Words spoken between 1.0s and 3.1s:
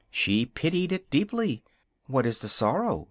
deeply: "what is its sorrow?"